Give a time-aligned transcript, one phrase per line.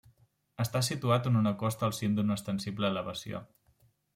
[0.63, 3.43] Està situat en una costa al cim d'una ostensible elevació.